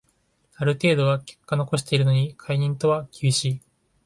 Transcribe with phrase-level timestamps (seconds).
[0.55, 3.61] ある程度は結果残してるのに解任とは厳しい